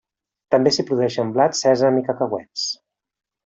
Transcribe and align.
També 0.55 0.71
s'hi 0.77 0.85
produeixen 0.87 1.35
blat, 1.37 1.59
sèsam 1.61 2.03
i 2.03 2.05
cacauets. 2.11 2.65